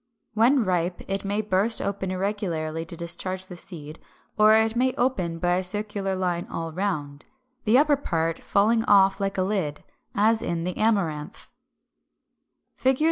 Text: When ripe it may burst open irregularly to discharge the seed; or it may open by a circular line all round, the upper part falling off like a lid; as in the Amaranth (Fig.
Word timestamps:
When 0.33 0.65
ripe 0.65 1.03
it 1.07 1.23
may 1.23 1.41
burst 1.41 1.79
open 1.79 2.09
irregularly 2.09 2.85
to 2.85 2.97
discharge 2.97 3.45
the 3.45 3.55
seed; 3.55 3.99
or 4.35 4.55
it 4.55 4.75
may 4.75 4.95
open 4.95 5.37
by 5.37 5.57
a 5.57 5.63
circular 5.63 6.15
line 6.15 6.47
all 6.49 6.73
round, 6.73 7.25
the 7.65 7.77
upper 7.77 7.97
part 7.97 8.39
falling 8.39 8.83
off 8.85 9.21
like 9.21 9.37
a 9.37 9.43
lid; 9.43 9.83
as 10.15 10.41
in 10.41 10.63
the 10.63 10.75
Amaranth 10.75 11.53
(Fig. 12.73 12.97